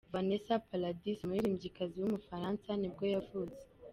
Vanessa 0.13 0.55
Paradis, 0.69 1.17
umuririmbyikazi 1.25 1.95
w’umufaransa 1.99 2.69
nibwo 2.75 3.03
yavutse. 3.13 3.63